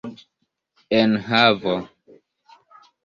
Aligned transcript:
enhavo 0.99 1.75